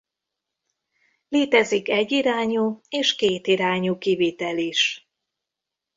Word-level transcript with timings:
Létezik 1.29 1.89
egyirányú 1.89 2.81
és 2.89 3.15
kétirányú 3.15 3.97
kivitel 3.97 4.57
is. 4.57 5.11